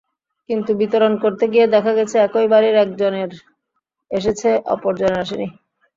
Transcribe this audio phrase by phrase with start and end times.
[0.49, 3.31] কিন্তু বিতরণ করতে গিয়ে দেখা গেছে একই বাড়ির একজনের
[4.11, 5.47] এসেছে অপরজনের আসেনি।